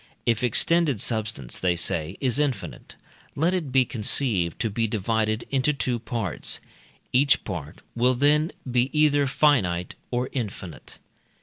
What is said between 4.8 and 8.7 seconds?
divided into two parts; each part will then